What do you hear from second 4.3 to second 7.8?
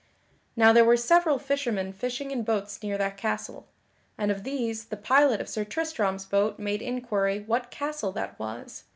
of these the pilot of Sir Tristram's boat made inquiry what